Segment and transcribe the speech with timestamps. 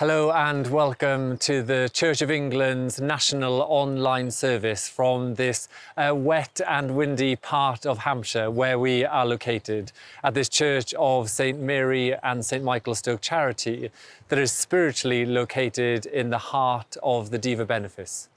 [0.00, 6.58] Hello and welcome to the Church of England's national online service from this uh, wet
[6.66, 9.92] and windy part of Hampshire where we are located
[10.24, 13.90] at this Church of St Mary and St Michael Stoke Charity
[14.28, 18.30] that is spiritually located in the heart of the Dever Benefice.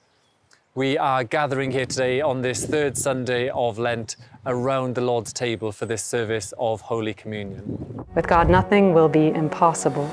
[0.76, 5.72] We are gathering here today on this third Sunday of Lent around the Lord's table
[5.72, 8.06] for this service of Holy Communion.
[8.16, 10.12] With God, nothing will be impossible.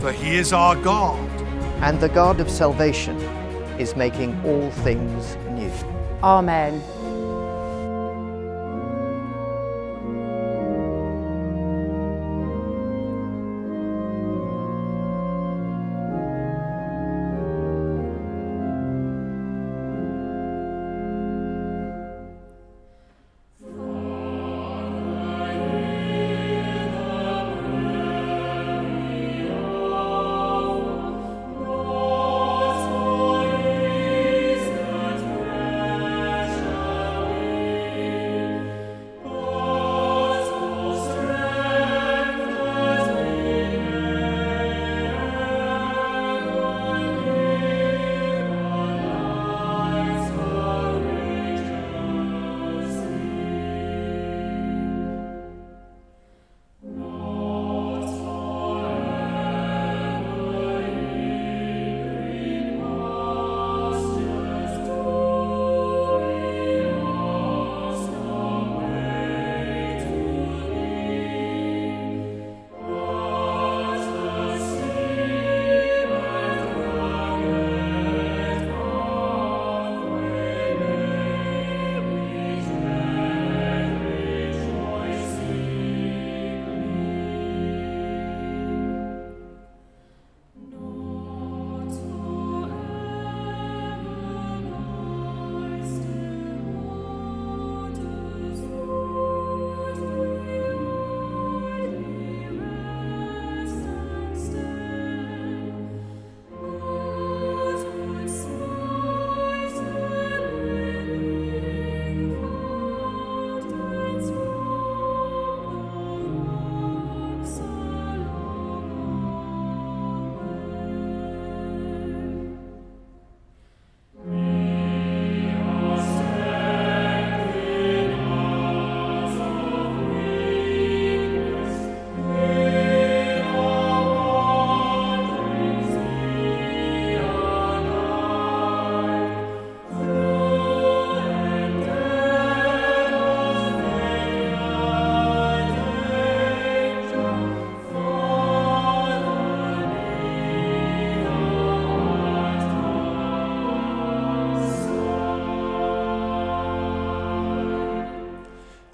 [0.00, 1.28] For he is our God.
[1.82, 3.16] And the God of salvation
[3.78, 5.70] is making all things new.
[6.22, 6.82] Amen.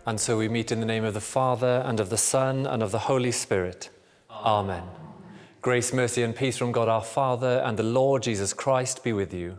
[0.07, 2.81] And so we meet in the name of the Father, and of the Son, and
[2.81, 3.91] of the Holy Spirit.
[4.31, 4.85] Amen.
[5.61, 9.35] Grace, mercy, and peace from God our Father and the Lord Jesus Christ be with
[9.35, 9.59] you.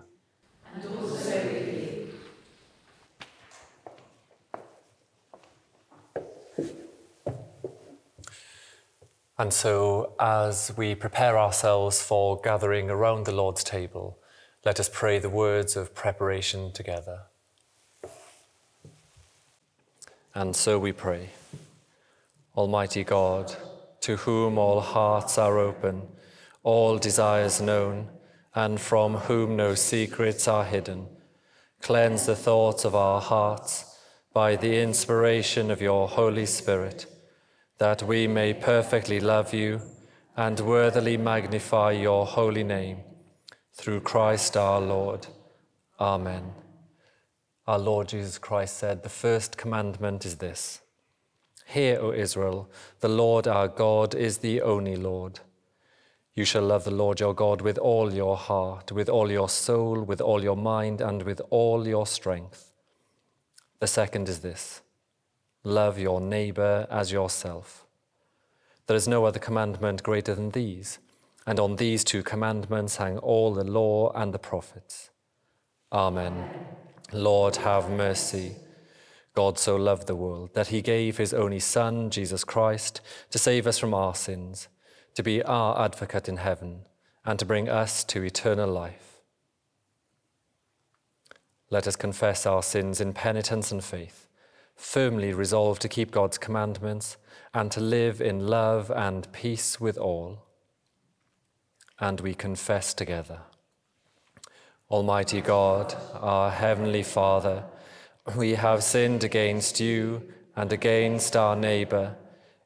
[9.37, 14.17] And so, as we prepare ourselves for gathering around the Lord's table,
[14.63, 17.23] let us pray the words of preparation together.
[20.37, 21.29] And so we pray.
[22.55, 23.55] Almighty God,
[24.01, 26.03] to whom all hearts are open,
[26.61, 28.09] all desires known,
[28.53, 31.07] and from whom no secrets are hidden,
[31.81, 33.97] cleanse the thoughts of our hearts
[34.31, 37.07] by the inspiration of your Holy Spirit
[37.79, 39.81] that we may perfectly love you
[40.35, 42.99] and worthily magnify your holy name.
[43.73, 45.25] Through Christ our Lord.
[45.99, 46.66] Amen.
[47.67, 50.81] Our Lord Jesus Christ said, The first commandment is this
[51.65, 52.69] Hear, O Israel,
[53.01, 55.41] the Lord our God is the only Lord.
[56.33, 60.01] You shall love the Lord your God with all your heart, with all your soul,
[60.01, 62.71] with all your mind, and with all your strength.
[63.79, 64.81] The second is this
[65.63, 67.85] love your neighbor as yourself.
[68.85, 70.99] There is no other commandment greater than these,
[71.45, 75.09] and on these two commandments hang all the law and the prophets.
[75.91, 76.49] Amen.
[77.11, 78.55] Lord, have mercy.
[79.33, 83.01] God so loved the world that he gave his only Son, Jesus Christ,
[83.31, 84.67] to save us from our sins,
[85.15, 86.81] to be our advocate in heaven,
[87.25, 89.21] and to bring us to eternal life.
[91.69, 94.27] Let us confess our sins in penitence and faith
[94.77, 97.17] firmly resolved to keep God's commandments
[97.53, 100.43] and to live in love and peace with all.
[101.99, 103.39] and we confess together.
[104.89, 107.65] Almighty God, our heavenly Father,
[108.37, 110.23] we have sinned against you
[110.55, 112.15] and against our neighbor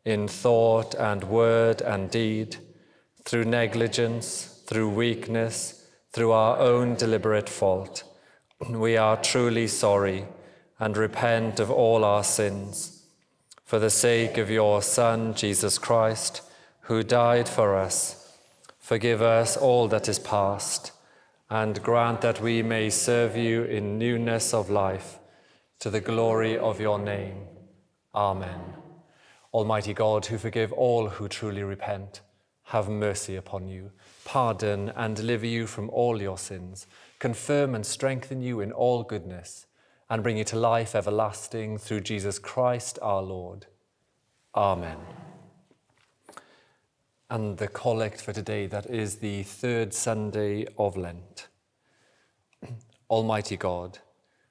[0.05, 2.57] in thought and word and deed,
[3.25, 8.03] through negligence, through weakness, through our own deliberate fault.
[8.69, 10.25] We are truly sorry
[10.77, 13.03] and repent of all our sins.
[13.65, 16.43] For the sake of your Son, Jesus Christ,
[16.81, 18.37] who died for us,
[18.77, 20.91] forgive us all that is past,
[21.51, 25.19] and grant that we may serve you in newness of life,
[25.79, 27.45] to the glory of your name.
[28.15, 28.61] Amen.
[29.53, 32.21] Almighty God, who forgive all who truly repent,
[32.63, 33.91] have mercy upon you,
[34.23, 36.87] pardon and deliver you from all your sins,
[37.19, 39.65] confirm and strengthen you in all goodness,
[40.09, 43.65] and bring you to life everlasting through Jesus Christ our Lord.
[44.55, 44.95] Amen.
[47.31, 51.47] And the collect for today, that is the third Sunday of Lent.
[53.09, 53.99] Almighty God,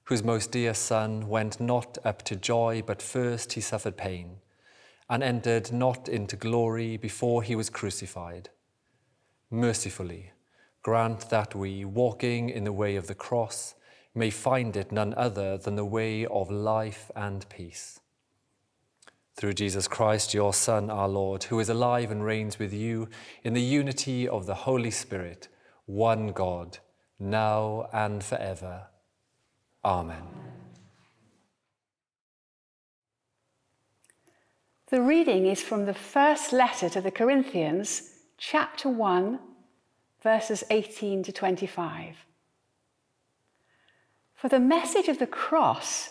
[0.04, 4.36] whose most dear Son went not up to joy, but first he suffered pain,
[5.10, 8.48] and entered not into glory before he was crucified.
[9.50, 10.30] Mercifully,
[10.82, 13.74] grant that we, walking in the way of the cross,
[14.14, 17.99] may find it none other than the way of life and peace.
[19.40, 23.08] Through Jesus Christ, your Son, our Lord, who is alive and reigns with you
[23.42, 25.48] in the unity of the Holy Spirit,
[25.86, 26.76] one God,
[27.18, 28.88] now and forever.
[29.82, 30.24] Amen.
[34.90, 39.38] The reading is from the first letter to the Corinthians, chapter 1,
[40.22, 42.14] verses 18 to 25.
[44.34, 46.10] For the message of the cross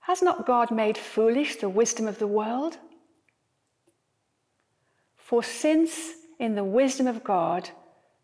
[0.00, 2.78] Has not God made foolish the wisdom of the world?
[5.16, 7.70] For since in the wisdom of God,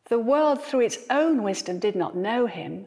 [0.09, 2.87] the world through its own wisdom did not know him,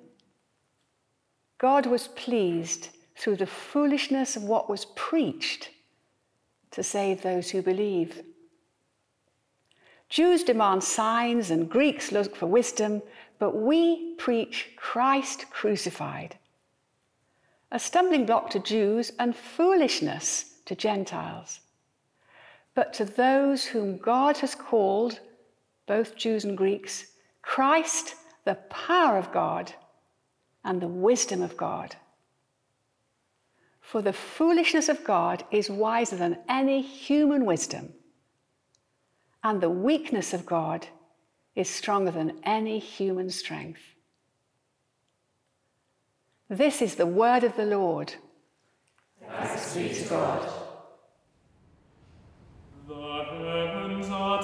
[1.57, 5.69] God was pleased through the foolishness of what was preached
[6.71, 8.23] to save those who believe.
[10.07, 13.01] Jews demand signs and Greeks look for wisdom,
[13.37, 16.37] but we preach Christ crucified
[17.71, 21.59] a stumbling block to Jews and foolishness to Gentiles.
[22.73, 25.19] But to those whom God has called,
[25.87, 27.05] both Jews and Greeks,
[27.41, 29.73] Christ, the power of God
[30.63, 31.95] and the wisdom of God.
[33.81, 37.93] For the foolishness of God is wiser than any human wisdom,
[39.43, 40.87] and the weakness of God
[41.55, 43.81] is stronger than any human strength.
[46.49, 48.15] This is the word of the Lord.
[49.21, 50.49] Thanks be to God.
[52.87, 54.41] The heavens are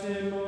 [0.00, 0.47] testimony of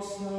[0.00, 0.37] Keep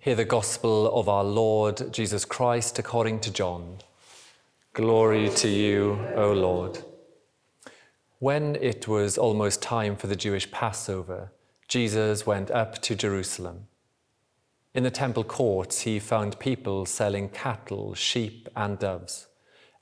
[0.00, 3.78] Hear the gospel of our Lord Jesus Christ according to John.
[4.72, 6.78] Glory to you, O Lord.
[8.20, 11.32] When it was almost time for the Jewish Passover,
[11.66, 13.66] Jesus went up to Jerusalem.
[14.72, 19.26] In the temple courts, he found people selling cattle, sheep, and doves,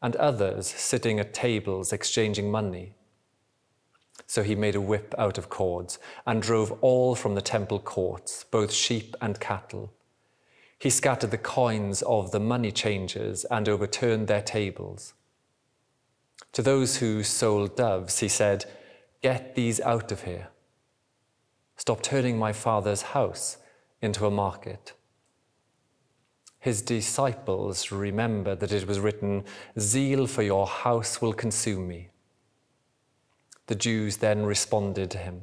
[0.00, 2.94] and others sitting at tables exchanging money.
[4.26, 8.46] So he made a whip out of cords and drove all from the temple courts,
[8.50, 9.92] both sheep and cattle.
[10.78, 15.14] He scattered the coins of the money changers and overturned their tables.
[16.52, 18.66] To those who sold doves, he said,
[19.22, 20.48] Get these out of here.
[21.76, 23.58] Stop turning my father's house
[24.00, 24.92] into a market.
[26.58, 29.44] His disciples remembered that it was written,
[29.78, 32.08] Zeal for your house will consume me.
[33.66, 35.42] The Jews then responded to him,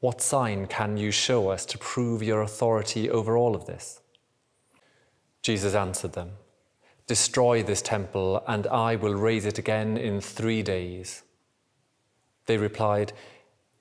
[0.00, 4.00] What sign can you show us to prove your authority over all of this?
[5.42, 6.32] Jesus answered them,
[7.06, 11.22] Destroy this temple, and I will raise it again in three days.
[12.46, 13.12] They replied,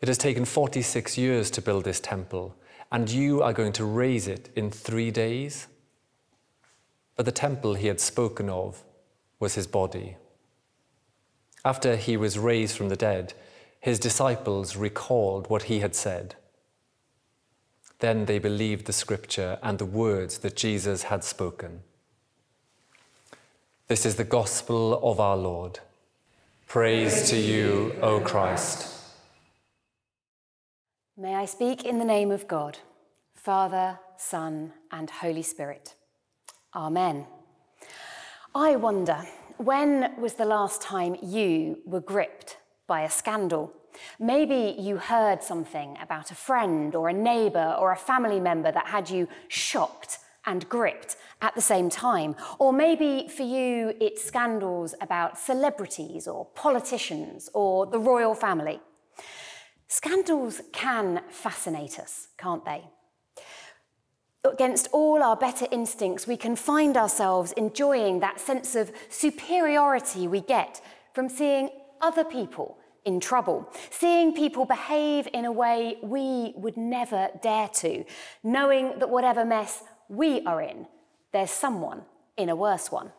[0.02, 2.56] It has taken 46 years to build this temple,
[2.92, 5.68] and you are going to raise it in three days?
[7.16, 8.84] But the temple he had spoken of
[9.40, 10.18] was his body.
[11.64, 13.34] After he was raised from the dead,
[13.80, 16.36] his disciples recalled what he had said.
[18.00, 21.82] Then they believed the scripture and the words that Jesus had spoken.
[23.88, 25.80] This is the gospel of our Lord.
[26.68, 28.96] Praise to you, O Christ.
[31.18, 32.78] May I speak in the name of God,
[33.34, 35.96] Father, Son, and Holy Spirit.
[36.76, 37.26] Amen.
[38.54, 39.26] I wonder,
[39.58, 42.59] when was the last time you were gripped
[42.90, 43.72] by a scandal?
[44.20, 48.88] Maybe you heard something about a friend or a neighbour or a family member that
[48.88, 52.36] had you shocked and gripped, at the same time.
[52.58, 58.80] Or maybe for you, it's scandals about celebrities or politicians or the royal family.
[59.88, 62.84] Scandals can fascinate us, can't they?
[64.44, 70.42] Against all our better instincts, we can find ourselves enjoying that sense of superiority we
[70.42, 70.82] get
[71.14, 71.70] from seeing
[72.02, 78.04] other people in trouble, seeing people behave in a way we would never dare to,
[78.44, 80.86] knowing that whatever mess we are in,
[81.32, 82.04] there's someone
[82.38, 83.12] in a worse one.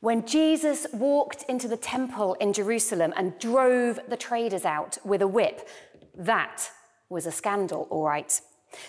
[0.00, 5.28] When Jesus walked into the temple in Jerusalem and drove the traders out with a
[5.28, 5.68] whip,
[6.16, 6.70] that
[7.10, 8.40] was a scandal, all right.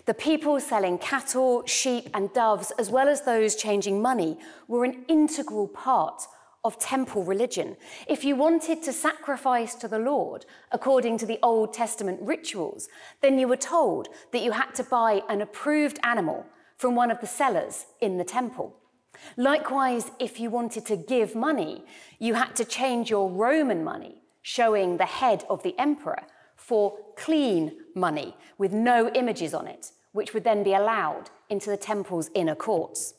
[0.06, 5.04] The people selling cattle, sheep, and doves, as well as those changing money, were an
[5.08, 6.24] integral part
[6.64, 7.76] of temple religion.
[8.08, 12.88] If you wanted to sacrifice to the Lord according to the Old Testament rituals,
[13.22, 16.46] then you were told that you had to buy an approved animal
[16.78, 18.76] from one of the sellers in the temple.
[19.38, 21.84] Likewise, if you wanted to give money,
[22.20, 26.24] you had to change your Roman money, showing the head of the emperor,
[26.56, 31.78] for clean money with no images on it, which would then be allowed into the
[31.78, 33.16] temple's inner courts.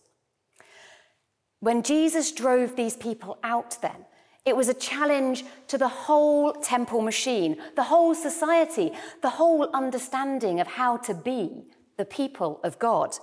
[1.63, 4.05] When Jesus drove these people out, then,
[4.45, 8.91] it was a challenge to the whole temple machine, the whole society,
[9.21, 11.63] the whole understanding of how to be
[11.99, 13.15] the people of God.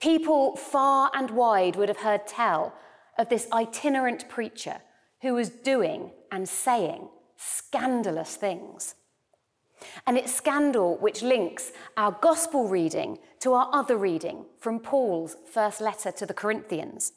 [0.00, 2.74] People far and wide would have heard tell
[3.16, 4.78] of this itinerant preacher
[5.20, 8.96] who was doing and saying scandalous things.
[10.08, 15.80] And it's scandal which links our gospel reading to our other reading from Paul's first
[15.80, 17.12] letter to the Corinthians.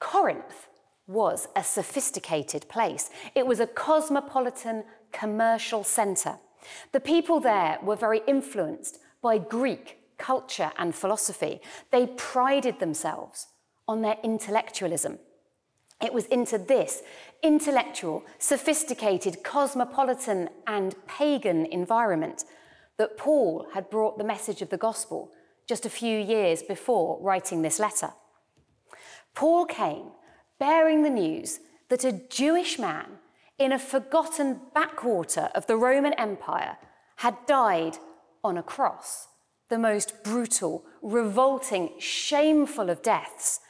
[0.00, 0.68] Corinth
[1.06, 6.36] was a sophisticated place, it was a cosmopolitan commercial centre.
[6.92, 11.60] The people there were very influenced by Greek culture and philosophy.
[11.90, 13.46] They prided themselves
[13.86, 15.18] on their intellectualism.
[16.02, 17.02] It was into this
[17.42, 22.44] intellectual, sophisticated, cosmopolitan, and pagan environment
[22.98, 25.32] that Paul had brought the message of the gospel
[25.68, 28.10] just a few years before writing this letter.
[29.38, 30.10] Paul came
[30.58, 33.06] bearing the news that a Jewish man
[33.56, 36.76] in a forgotten backwater of the Roman Empire
[37.18, 37.98] had died
[38.42, 39.28] on a cross,
[39.68, 43.60] the most brutal, revolting, shameful of deaths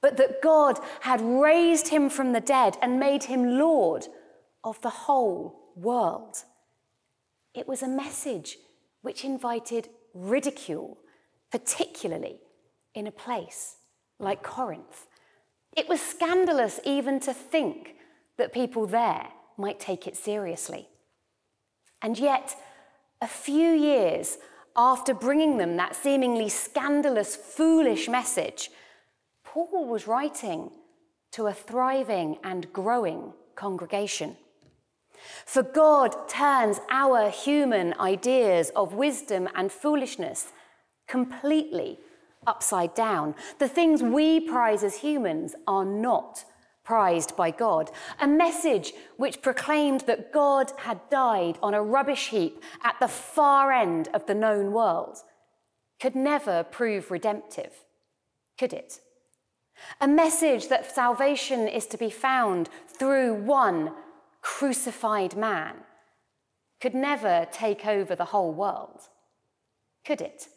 [0.00, 4.08] but that God had raised him from the dead and made him Lord
[4.64, 6.38] of the whole world.
[7.54, 8.58] It was a message
[9.02, 10.98] which invited ridicule,
[11.52, 12.40] particularly
[12.96, 13.76] in a place
[14.18, 15.06] like Corinth.
[15.76, 17.96] It was scandalous even to think
[18.36, 20.88] that people there might take it seriously.
[22.02, 22.56] And yet,
[23.20, 24.38] a few years
[24.76, 28.70] after bringing them that seemingly scandalous, foolish message,
[29.44, 30.70] Paul was writing
[31.32, 34.36] to a thriving and growing congregation.
[35.46, 40.52] For God turns our human ideas of wisdom and foolishness
[41.06, 41.98] completely
[42.46, 43.34] upside down.
[43.58, 46.44] The things we prize as humans are not
[46.84, 47.90] prized by God.
[48.20, 53.72] A message which proclaimed that God had died on a rubbish heap at the far
[53.72, 55.18] end of the known world
[56.00, 57.72] could never prove redemptive,
[58.58, 59.00] could it?
[60.00, 63.92] A message that salvation is to be found through one
[64.42, 65.76] crucified man
[66.80, 69.08] could never take over the whole world,
[70.04, 70.48] could it?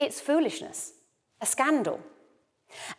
[0.00, 0.92] It's foolishness,
[1.40, 2.00] a scandal.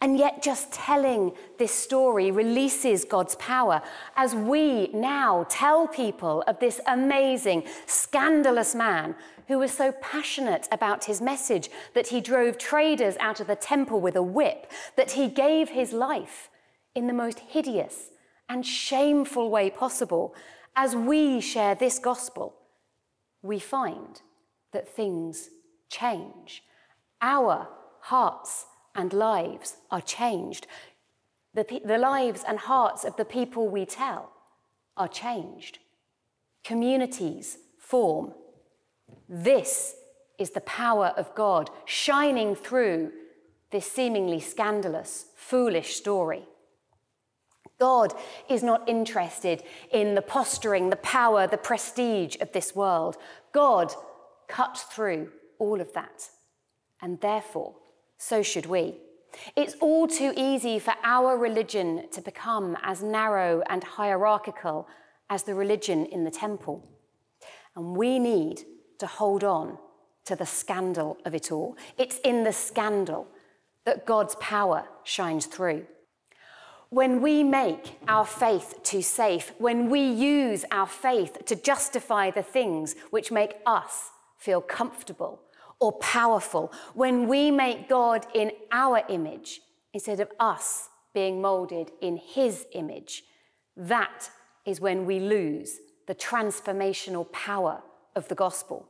[0.02, 3.82] And yet, just telling this story releases God's power
[4.16, 9.16] as we now tell people of this amazing, scandalous man
[9.48, 14.02] who was so passionate about his message that he drove traders out of the temple
[14.02, 16.50] with a whip, that he gave his life
[16.94, 18.10] in the most hideous
[18.50, 20.36] and shameful way possible.
[20.76, 22.56] As we share this gospel,
[23.42, 24.22] we find
[24.74, 25.50] that things
[25.90, 26.64] change.
[27.22, 27.68] Our
[28.02, 30.68] hearts and lives are changed.
[31.54, 34.32] The, the lives and hearts of the people we tell
[34.98, 35.80] are changed.
[36.64, 38.34] Communities form.
[39.28, 39.96] This
[40.38, 43.12] is the power of God shining through
[43.72, 46.44] this seemingly scandalous, foolish story.
[47.80, 48.14] God
[48.50, 53.18] is not interested in the posturing, the power, the prestige of this world.
[53.54, 53.92] God
[54.48, 56.30] cut through all of that.
[57.02, 57.76] And therefore,
[58.18, 58.98] so should we.
[59.56, 64.88] It's all too easy for our religion to become as narrow and hierarchical
[65.30, 66.88] as the religion in the temple.
[67.76, 68.62] And we need
[69.00, 69.78] to hold on
[70.26, 71.78] to the scandal of it all.
[71.98, 73.28] It's in the scandal
[73.86, 75.86] that God's power shines through.
[76.90, 82.44] When we make our faith too safe, when we use our faith to justify the
[82.44, 85.42] things which make us feel comfortable
[85.82, 89.62] or powerful, when we make God in our image
[89.94, 93.24] instead of us being moulded in his image,
[93.76, 94.30] that
[94.66, 97.82] is when we lose the transformational power
[98.16, 98.88] of the gospel.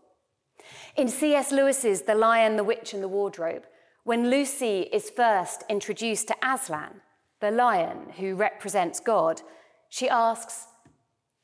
[0.96, 1.52] In C.S.
[1.52, 3.64] Lewis's The Lion, the Witch, and the Wardrobe,
[4.04, 7.02] when Lucy is first introduced to Aslan,
[7.40, 9.42] the lion who represents God,
[9.90, 10.68] she asks,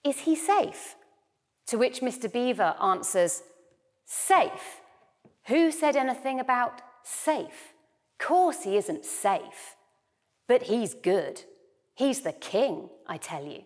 [0.03, 0.95] Is he safe?
[1.67, 2.31] To which Mr.
[2.31, 3.43] Beaver answers,
[4.05, 4.81] Safe?
[5.47, 7.73] Who said anything about safe?
[8.19, 9.75] Course he isn't safe,
[10.47, 11.43] but he's good.
[11.95, 13.63] He's the king, I tell you.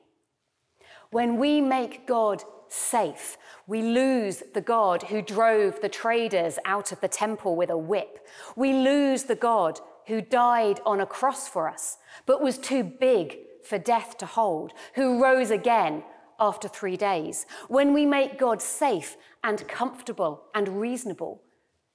[1.10, 7.02] When we make God safe, we lose the God who drove the traders out of
[7.02, 8.28] the temple with a whip.
[8.56, 13.40] We lose the God who died on a cross for us, but was too big
[13.64, 16.04] for death to hold, who rose again
[16.40, 17.46] after three days.
[17.68, 21.42] When we make God safe and comfortable and reasonable,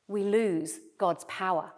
[0.09, 1.73] we lose God's power.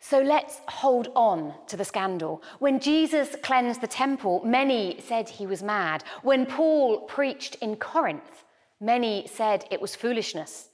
[0.00, 2.42] So let's hold on to the scandal.
[2.58, 6.02] When Jesus cleansed the temple, many said he was mad.
[6.22, 8.44] When Paul preached in Corinth,
[8.80, 10.68] many said it was foolishness.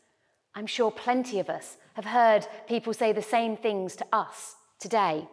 [0.55, 5.29] I'm sure plenty of us have heard people say the same things to us today.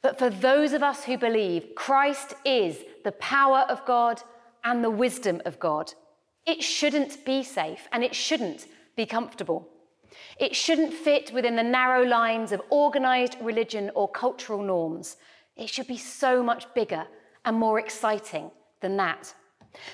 [0.00, 4.22] But for those of us who believe, Christ is the power of God
[4.64, 5.92] and the wisdom of God.
[6.46, 9.68] It shouldn't be safe and it shouldn't be comfortable.
[10.38, 15.16] It shouldn't fit within the narrow lines of organised religion or cultural norms.
[15.56, 17.06] It should be so much bigger
[17.44, 19.34] and more exciting than that.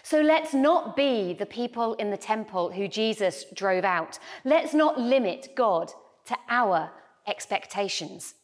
[0.02, 4.18] So let's not be the people in the temple who Jesus drove out.
[4.44, 5.92] Let's not limit God
[6.26, 6.90] to our
[7.26, 8.34] expectations.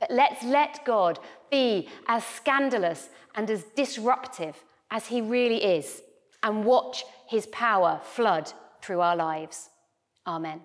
[0.00, 1.18] But let's let God
[1.50, 4.56] be as scandalous and as disruptive
[4.90, 6.02] as he really is
[6.42, 9.68] and watch his power flood through our lives.
[10.26, 10.62] Amen.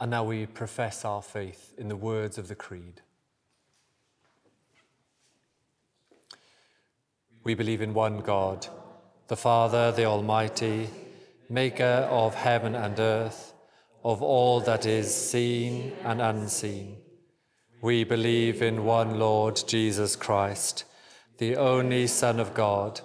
[0.00, 3.00] And now we profess our faith in the words of the Creed.
[7.42, 8.68] We believe in one God,
[9.26, 10.88] the Father, the Almighty,
[11.48, 13.54] maker of heaven and earth,
[14.04, 16.98] of all that is seen and unseen.
[17.80, 20.84] We believe in one Lord Jesus Christ,
[21.38, 23.00] the only Son of God,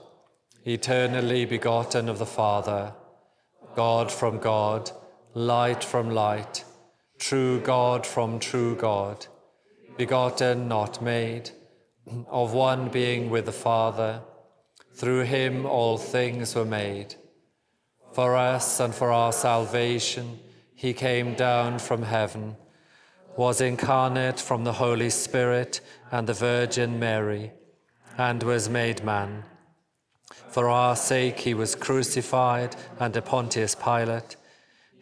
[0.66, 2.94] eternally begotten of the Father,
[3.76, 4.92] God from God,
[5.34, 6.66] light from light
[7.24, 9.28] true God from true God,
[9.98, 11.52] begotten, not made,
[12.28, 14.20] of one being with the Father.
[14.94, 17.16] Through him all things were made.
[18.12, 20.38] For us and for our salvation,
[20.76, 22.58] he came down from heaven,
[23.38, 25.80] was incarnate from the Holy Spirit
[26.12, 27.54] and the Virgin Mary,
[28.18, 29.46] and was made man.
[30.50, 34.36] For our sake he was crucified under Pontius Pilate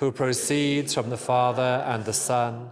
[0.00, 2.70] who proceeds from the Father and the Son,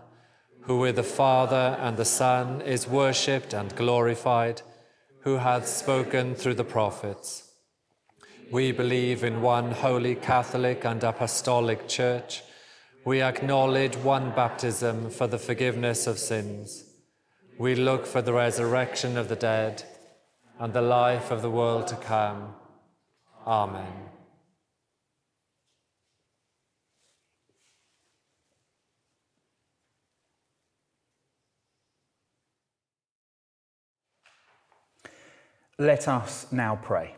[0.62, 4.62] who with the Father and the Son is worshipped and glorified,
[5.24, 7.50] who hath spoken through the prophets.
[8.50, 12.42] We believe in one holy Catholic and Apostolic Church.
[13.04, 16.84] We acknowledge one baptism for the forgiveness of sins.
[17.58, 19.82] We look for the resurrection of the dead
[20.58, 22.54] and the life of the world to come.
[23.46, 24.07] Amen.
[35.80, 37.14] Let us now pray.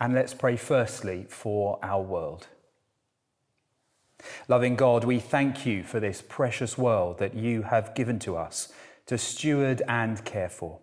[0.00, 2.46] And let's pray firstly for our world.
[4.48, 8.72] Loving God, we thank you for this precious world that you have given to us
[9.04, 10.78] to steward and care for.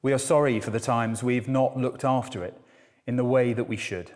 [0.00, 2.58] We are sorry for the times we've not looked after it
[3.06, 4.12] in the way that we should.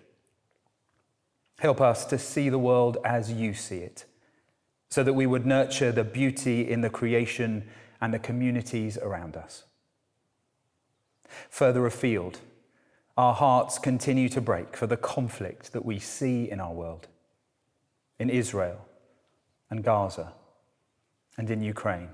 [1.59, 4.07] Help us to see the world as you see it,
[4.88, 7.68] so that we would nurture the beauty in the creation
[8.00, 9.64] and the communities around us.
[11.51, 12.38] Further afield,
[13.16, 17.09] our hearts continue to break for the conflict that we see in our world,
[18.18, 18.87] in Israel
[19.71, 20.33] and Gaza,
[21.37, 22.11] and in Ukraine,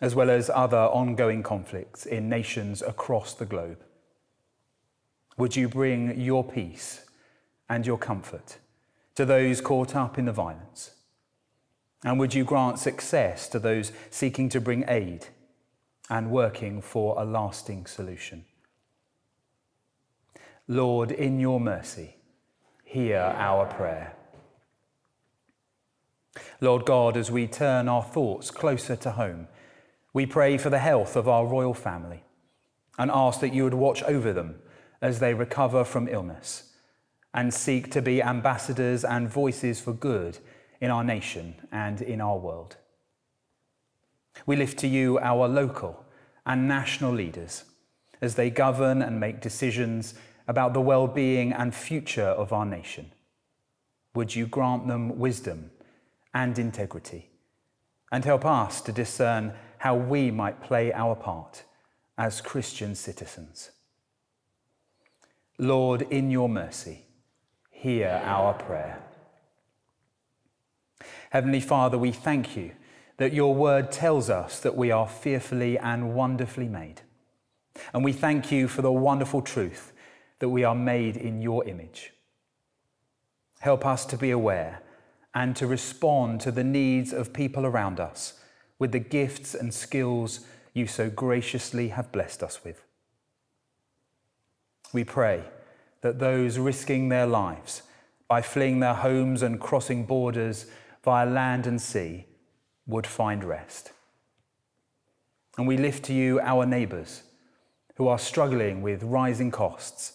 [0.00, 3.82] as well as other ongoing conflicts in nations across the globe.
[5.36, 7.06] Would you bring your peace
[7.68, 8.58] and your comfort
[9.14, 10.92] to those caught up in the violence?
[12.04, 15.26] And would you grant success to those seeking to bring aid
[16.10, 18.44] and working for a lasting solution?
[20.68, 22.16] Lord, in your mercy,
[22.84, 24.14] hear our prayer.
[26.60, 29.48] Lord God, as we turn our thoughts closer to home,
[30.12, 32.24] we pray for the health of our royal family
[32.98, 34.56] and ask that you would watch over them
[35.00, 36.72] as they recover from illness
[37.32, 40.38] and seek to be ambassadors and voices for good
[40.80, 42.76] in our nation and in our world.
[44.46, 46.04] We lift to you our local
[46.46, 47.64] and national leaders
[48.20, 50.14] as they govern and make decisions
[50.48, 53.12] about the well being and future of our nation.
[54.14, 55.70] Would you grant them wisdom
[56.34, 57.30] and integrity
[58.10, 61.62] and help us to discern how we might play our part
[62.18, 63.70] as Christian citizens?
[65.58, 67.04] Lord, in your mercy,
[67.70, 69.00] hear our prayer.
[71.30, 72.72] Heavenly Father, we thank you
[73.20, 77.02] that your word tells us that we are fearfully and wonderfully made.
[77.92, 79.92] And we thank you for the wonderful truth
[80.38, 82.14] that we are made in your image.
[83.58, 84.80] Help us to be aware
[85.34, 88.40] and to respond to the needs of people around us
[88.78, 90.40] with the gifts and skills
[90.72, 92.86] you so graciously have blessed us with.
[94.94, 95.42] We pray
[96.00, 97.82] that those risking their lives
[98.28, 100.64] by fleeing their homes and crossing borders
[101.04, 102.24] via land and sea
[102.90, 103.92] would find rest.
[105.56, 107.22] And we lift to you our neighbours
[107.96, 110.14] who are struggling with rising costs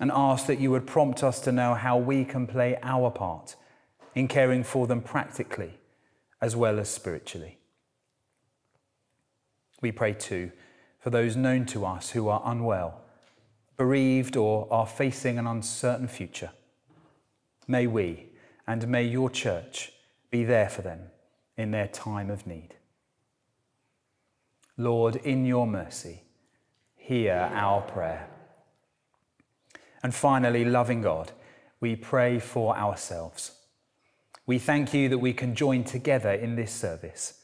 [0.00, 3.56] and ask that you would prompt us to know how we can play our part
[4.14, 5.78] in caring for them practically
[6.40, 7.58] as well as spiritually.
[9.80, 10.52] We pray too
[10.98, 13.00] for those known to us who are unwell,
[13.76, 16.50] bereaved, or are facing an uncertain future.
[17.66, 18.26] May we
[18.66, 19.92] and may your church
[20.30, 21.11] be there for them
[21.62, 22.74] in their time of need.
[24.76, 26.22] Lord, in your mercy,
[26.96, 28.28] hear our prayer.
[30.02, 31.32] And finally, loving God,
[31.80, 33.52] we pray for ourselves.
[34.44, 37.40] We thank you that we can join together in this service.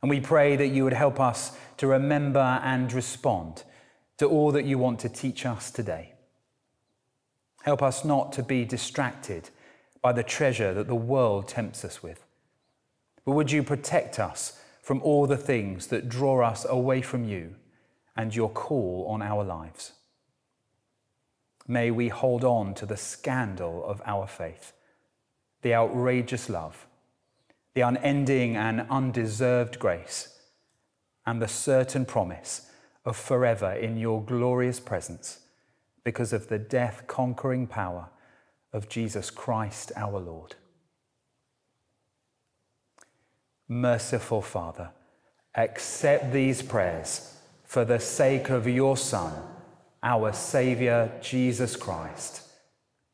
[0.00, 3.64] And we pray that you would help us to remember and respond
[4.16, 6.14] to all that you want to teach us today.
[7.62, 9.50] Help us not to be distracted
[10.00, 12.24] by the treasure that the world tempts us with.
[13.30, 17.54] But would you protect us from all the things that draw us away from you
[18.16, 19.92] and your call on our lives?
[21.68, 24.72] May we hold on to the scandal of our faith,
[25.62, 26.88] the outrageous love,
[27.74, 30.36] the unending and undeserved grace,
[31.24, 32.68] and the certain promise
[33.04, 35.38] of forever in your glorious presence
[36.02, 38.08] because of the death conquering power
[38.72, 40.56] of Jesus Christ our Lord.
[43.72, 44.90] Merciful Father,
[45.54, 49.32] accept these prayers for the sake of your Son,
[50.02, 52.48] our Saviour, Jesus Christ.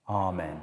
[0.09, 0.63] Amen.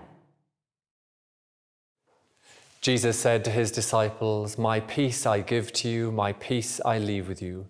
[2.82, 7.28] Jesus said to his disciples, My peace I give to you, my peace I leave
[7.28, 7.68] with you.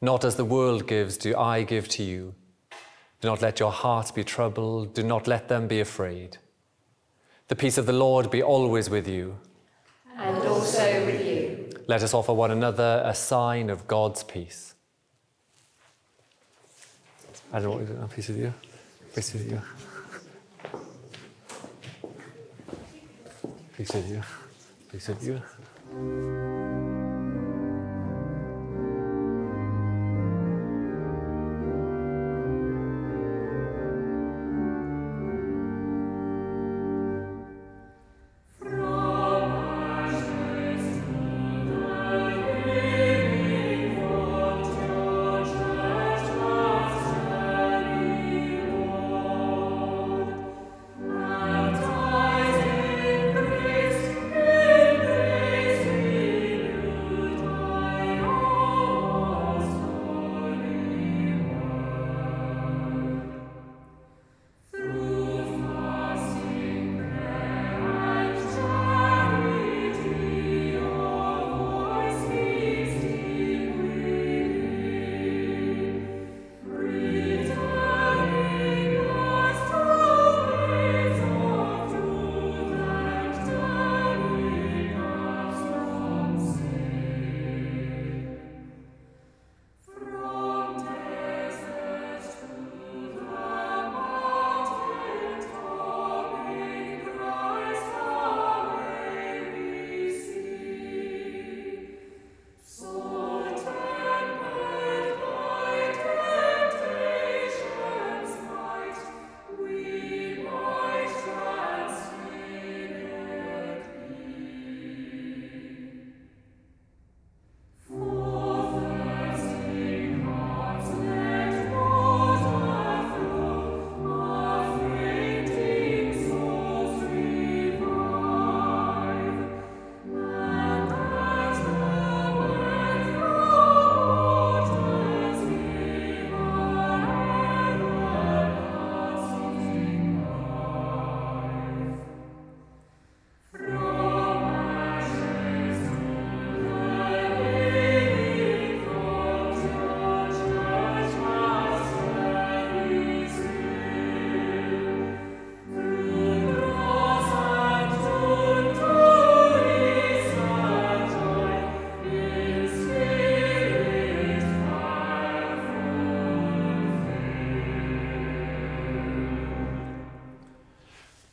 [0.00, 2.34] Not as the world gives, do I give to you.
[3.20, 6.38] Do not let your hearts be troubled, do not let them be afraid.
[7.48, 9.36] The peace of the Lord be always with you.
[10.16, 11.35] And also with you.
[11.88, 14.74] Let us offer one another a sign of God's peace.
[17.52, 18.52] I don't want to peace with you.
[19.14, 19.62] Peace with you.
[23.76, 24.22] Peace with you.
[24.90, 26.85] Peace with you.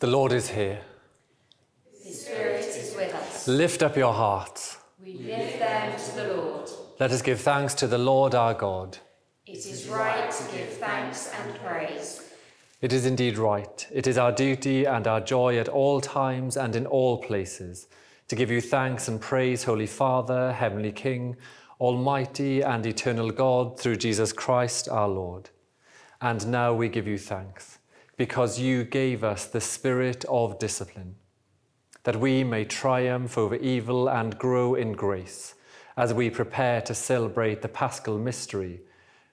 [0.04, 0.82] The Lord is here.
[2.04, 3.48] His Spirit is with us.
[3.48, 4.78] Lift up your hearts.
[5.02, 6.70] We lift them to the Lord.
[7.00, 8.98] Let us give thanks to the Lord our God.
[9.46, 12.34] It is right to give thanks and praise.
[12.82, 13.88] It is indeed right.
[13.94, 17.88] It is our duty and our joy at all times and in all places
[18.28, 21.38] to give you thanks and praise, Holy Father, Heavenly King,
[21.80, 25.50] Almighty and eternal God, through Jesus Christ our Lord.
[26.20, 27.80] And now we give you thanks
[28.18, 31.16] because you gave us the spirit of discipline,
[32.04, 35.56] that we may triumph over evil and grow in grace
[35.98, 38.82] as we prepare to celebrate the paschal mystery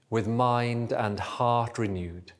[0.08, 2.32] with mind and heart renewed.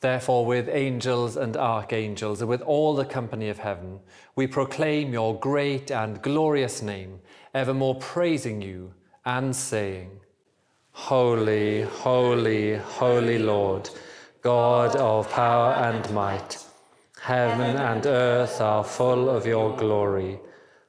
[0.00, 4.00] Therefore, with angels and archangels, and with all the company of heaven,
[4.34, 7.20] we proclaim your great and glorious name,
[7.52, 8.94] evermore praising you
[9.26, 10.20] and saying,
[10.92, 13.90] Holy, holy, holy Lord,
[14.42, 16.64] God of power and might,
[17.20, 20.38] heaven and earth are full of your glory.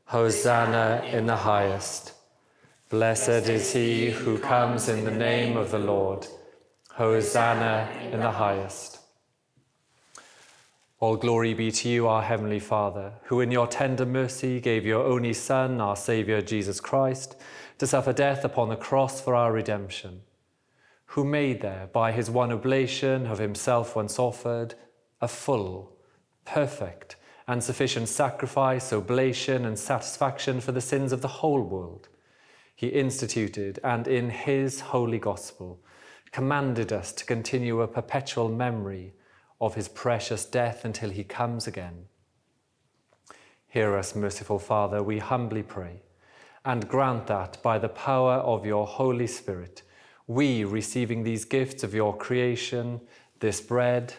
[0.06, 2.14] Hosanna in the highest.
[2.90, 6.28] Blessed is he who comes in the name of the Lord.
[6.92, 9.00] Hosanna in the highest.
[11.02, 15.04] All glory be to you, our Heavenly Father, who in your tender mercy gave your
[15.04, 17.36] only Son, our Saviour Jesus Christ,
[17.80, 20.22] to suffer death upon the cross for our redemption,
[21.12, 24.74] who made there, by his one oblation of himself once offered,
[25.20, 25.92] a full,
[26.46, 27.18] perfect,
[27.50, 32.08] and sufficient sacrifice, oblation, and satisfaction for the sins of the whole world.
[32.74, 35.82] He instituted, and in his holy gospel,
[36.32, 39.14] commanded us to continue a perpetual memory
[39.60, 42.06] of his precious death until he comes again.
[43.68, 46.04] Hear us, merciful Father, we humbly pray,
[46.64, 49.84] and grant that by the power of your Holy Spirit,
[50.34, 53.02] we, receiving these gifts of your creation,
[53.40, 54.14] this bread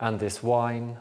[0.00, 0.96] and this wine,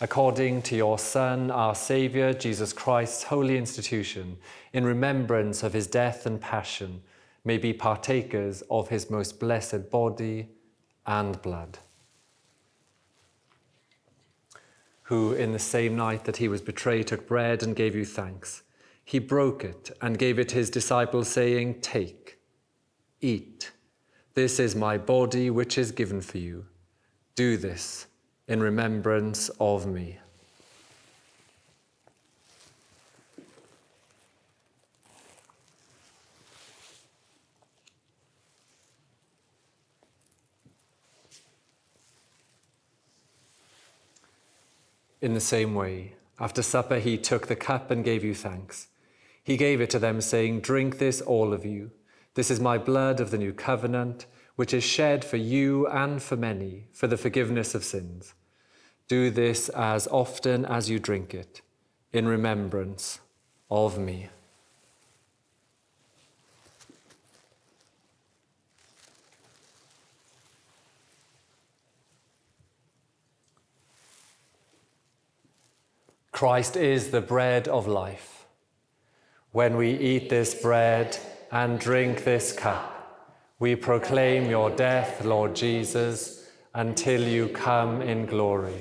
[0.00, 4.36] according to your Son, our Saviour, Jesus Christ's holy institution,
[4.72, 7.02] in remembrance of his death and passion,
[7.44, 10.48] may be partakers of his most blessed body
[11.06, 11.78] and blood.
[15.04, 18.62] Who, in the same night that he was betrayed, took bread and gave you thanks.
[19.04, 22.38] He broke it and gave it his disciples, saying, Take,
[23.24, 23.72] eat.
[24.34, 26.66] This is my body, which is given for you.
[27.34, 28.06] Do this
[28.46, 30.18] in remembrance of me.
[45.22, 48.88] In the same way, after supper, he took the cup and gave you thanks.
[49.42, 51.92] He gave it to them, saying, Drink this, all of you.
[52.34, 54.26] This is my blood of the new covenant,
[54.56, 58.34] which is shed for you and for many for the forgiveness of sins.
[59.06, 61.60] Do this as often as you drink it,
[62.12, 63.20] in remembrance
[63.70, 64.30] of me.
[76.32, 78.46] Christ is the bread of life.
[79.52, 81.16] When we eat this bread
[81.54, 83.30] and drink this cup,
[83.60, 88.80] we proclaim your death, Lord Jesus, until you come in glory.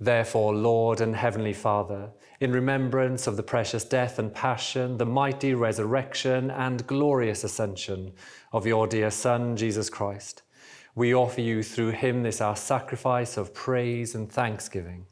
[0.00, 2.08] Therefore, Lord and Heavenly Father,
[2.40, 8.14] in remembrance of the precious death and passion, the mighty resurrection and glorious ascension
[8.54, 10.44] of your dear Son, Jesus Christ,
[10.94, 15.04] we offer you through him this our sacrifice of praise and thanksgiving.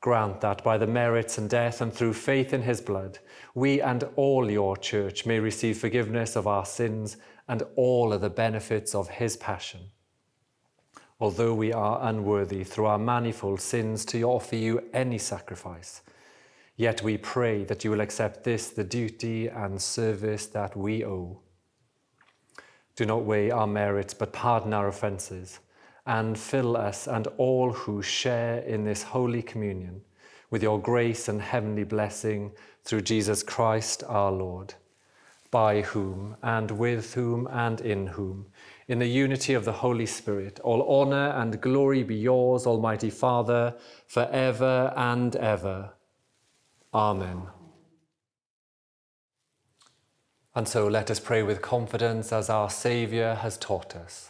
[0.00, 3.18] Grant that by the merits and death and through faith in his blood,
[3.54, 8.30] we and all your church may receive forgiveness of our sins and all of the
[8.30, 9.80] benefits of his passion.
[11.20, 16.00] Although we are unworthy through our manifold sins to offer you any sacrifice,
[16.76, 21.42] yet we pray that you will accept this, the duty and service that we owe.
[22.96, 25.60] Do not weigh our merits, but pardon our offences
[26.10, 30.02] and fill us and all who share in this holy communion
[30.50, 32.50] with your grace and heavenly blessing
[32.82, 34.74] through Jesus Christ our Lord,
[35.52, 38.46] by whom and with whom and in whom,
[38.88, 43.76] in the unity of the Holy Spirit, all honour and glory be yours, Almighty Father,
[44.08, 45.90] for ever and ever.
[46.92, 47.42] Amen.
[50.56, 54.29] And so let us pray with confidence as our Saviour has taught us.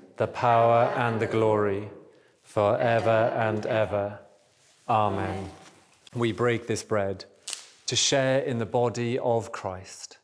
[0.21, 1.89] the power, and the glory,
[2.43, 4.19] for ever and ever.
[4.87, 5.49] Amen.
[6.13, 7.25] We break this bread
[7.87, 10.19] to share in the body of Christ.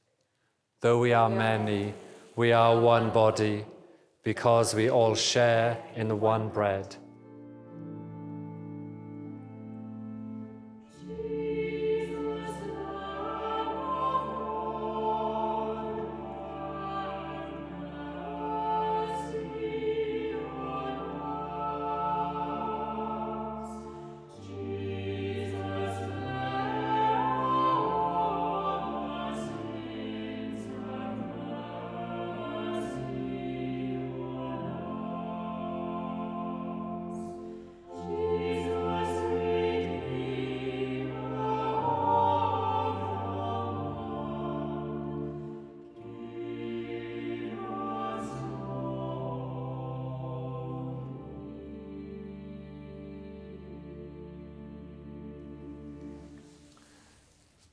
[0.82, 1.96] Though we are many,
[2.36, 3.66] we are one body
[4.22, 6.96] because we all share in the one bread.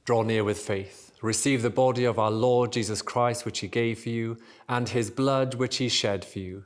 [0.04, 1.12] Draw near with faith.
[1.22, 4.36] Receive the body of our Lord Jesus Christ, which he gave for you,
[4.68, 6.64] and his blood, which he shed for you.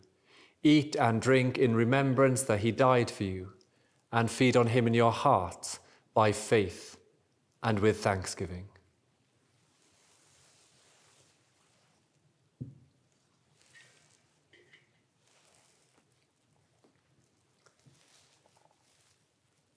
[0.65, 3.53] Eat and drink in remembrance that he died for you,
[4.11, 5.79] and feed on him in your hearts
[6.15, 6.97] by faith
[7.63, 8.69] and with thanksgiving.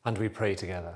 [0.03, 0.95] And we pray together.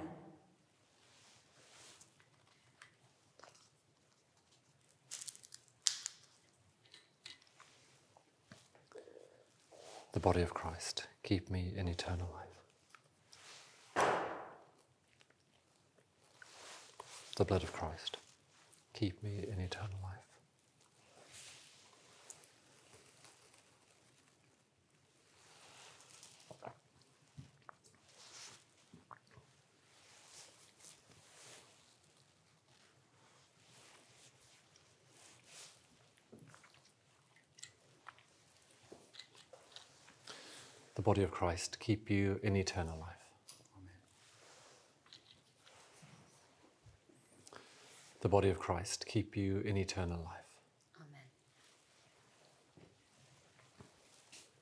[10.13, 11.07] The body of Christ.
[11.23, 12.47] Keep me in eternal life.
[17.37, 18.17] The blood of Christ.
[18.93, 20.31] Keep me in eternal life.
[41.01, 43.15] the of Christ keep you in eternal life.
[43.77, 43.93] Amen.
[48.21, 50.41] The body of Christ keep you in eternal life.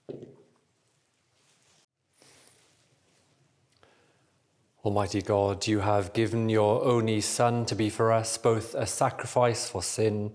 [0.09, 0.27] Amen.
[4.83, 9.69] Almighty God, you have given your only Son to be for us both a sacrifice
[9.69, 10.33] for sin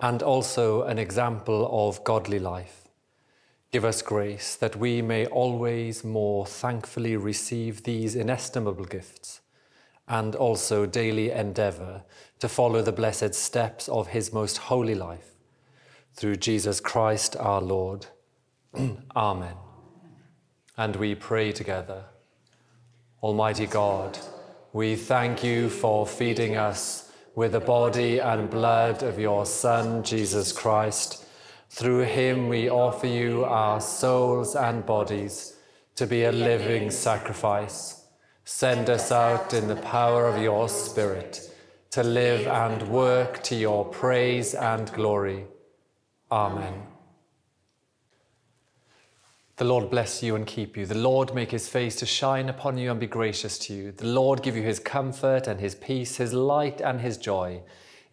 [0.00, 2.82] and also an example of godly life.
[3.72, 9.40] Give us grace that we may always more thankfully receive these inestimable gifts
[10.06, 12.02] and also daily endeavour
[12.40, 15.30] to follow the blessed steps of his most holy life.
[16.12, 18.08] Through Jesus Christ our Lord.
[19.16, 19.54] Amen.
[20.76, 22.04] And we pray together.
[23.22, 24.18] Almighty God,
[24.74, 30.52] we thank you for feeding us with the body and blood of your Son, Jesus
[30.52, 31.22] Christ
[31.72, 35.56] through him we offer you our souls and bodies
[35.94, 38.04] to be a living sacrifice.
[38.44, 41.50] Send us out in the power of your Spirit
[41.90, 45.46] to live and work to your praise and glory.
[46.30, 46.74] Amen.
[49.56, 50.84] The Lord bless you and keep you.
[50.84, 53.92] The Lord make his face to shine upon you and be gracious to you.
[53.92, 57.62] The Lord give you his comfort and his peace, his light and his joy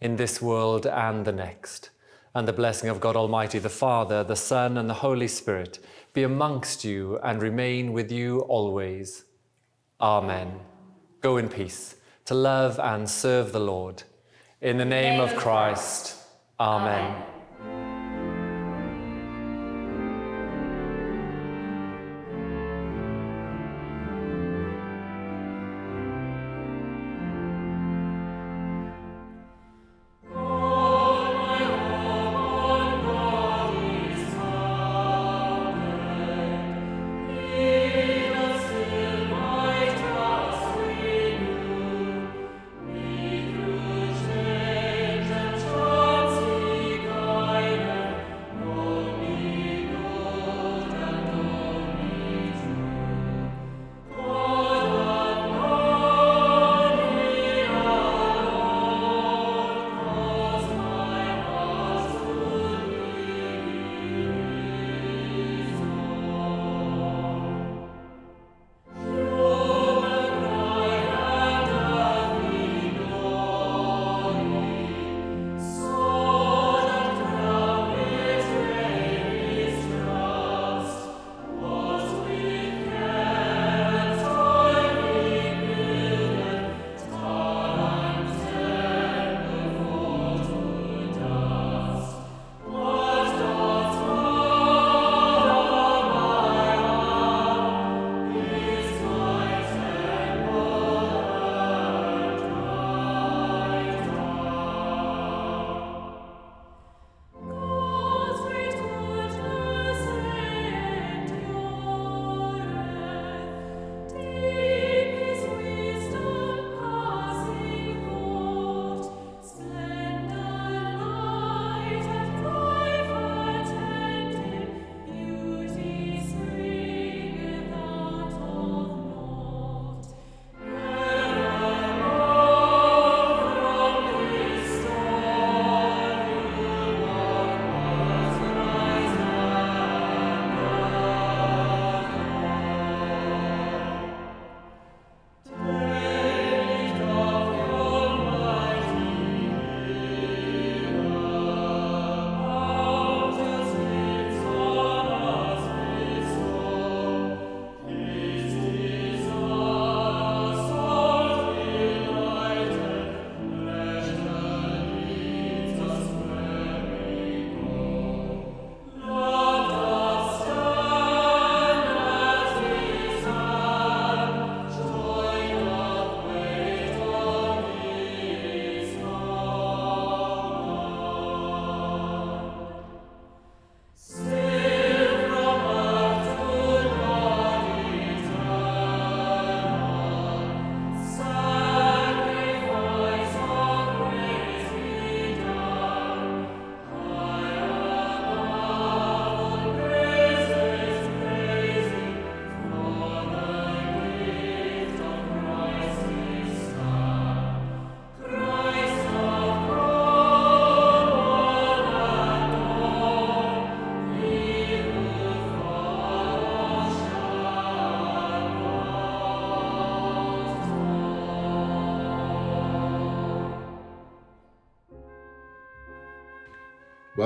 [0.00, 1.90] in this world and the next
[2.34, 5.78] and the blessing of God Almighty, the Father, the Son, and the Holy Spirit
[6.12, 9.24] be amongst you and remain with you always.
[10.00, 10.60] Amen.
[11.20, 14.02] Go in peace to love and serve the Lord.
[14.60, 16.16] In the name of Christ.
[16.58, 17.14] Amen.
[17.14, 17.29] God's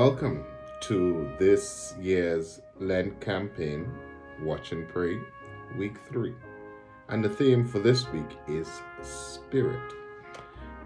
[0.05, 0.45] Welcome
[0.83, 3.91] to this year's Lent campaign,
[4.43, 5.19] Watch and Pray,
[5.79, 6.35] week three.
[7.09, 8.69] And the theme for this week is
[9.01, 9.95] Spirit.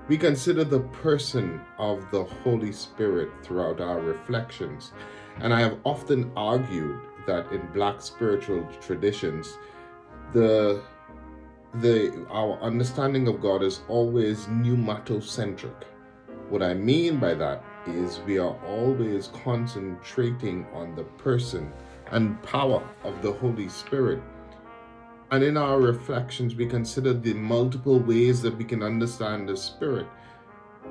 [0.06, 4.92] We consider the person of the Holy Spirit throughout our reflections,
[5.40, 9.58] and I have often argued that in black spiritual traditions,
[10.32, 10.80] the
[11.80, 15.82] the our understanding of God is always pneumatocentric.
[16.50, 21.72] What I mean by that is we are always concentrating on the person
[22.10, 24.22] and power of the Holy Spirit.
[25.30, 30.06] And in our reflections, we consider the multiple ways that we can understand the Spirit.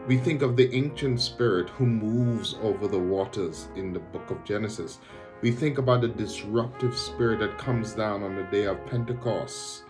[0.08, 4.44] We think of the ancient Spirit who moves over the waters in the book of
[4.44, 5.00] Genesis.
[5.42, 9.84] We think about the disruptive Spirit that comes down on the day of Pentecost.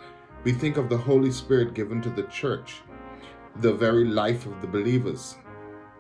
[0.44, 2.82] We think of the Holy Spirit given to the church,
[3.58, 5.36] the very life of the believers.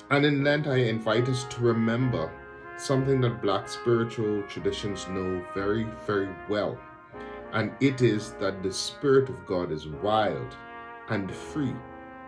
[0.10, 2.32] And in Lent, I invite us to remember
[2.78, 6.80] something that black spiritual traditions know very, very well.
[7.52, 10.56] And it is that the Spirit of God is wild
[11.10, 11.76] and free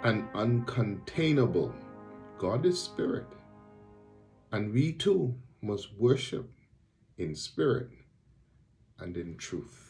[0.04, 1.74] and uncontainable.
[2.38, 3.28] God is Spirit.
[4.52, 6.50] And we too must worship
[7.18, 7.90] in spirit
[8.98, 9.89] and in truth.